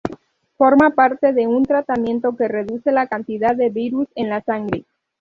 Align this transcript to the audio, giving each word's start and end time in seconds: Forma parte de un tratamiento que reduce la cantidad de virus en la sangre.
Forma 0.57 0.95
parte 0.95 1.31
de 1.31 1.45
un 1.45 1.63
tratamiento 1.63 2.35
que 2.35 2.47
reduce 2.47 2.91
la 2.91 3.05
cantidad 3.05 3.55
de 3.55 3.69
virus 3.69 4.07
en 4.15 4.29
la 4.29 4.41
sangre. 4.41 4.85